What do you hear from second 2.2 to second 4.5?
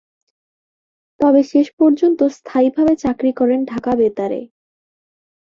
স্থায়ীভাবে চাকরি করেন ঢাকা বেতারে।